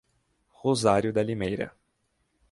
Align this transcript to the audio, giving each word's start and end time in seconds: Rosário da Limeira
Rosário 0.63 1.13
da 1.13 1.21
Limeira 1.21 1.71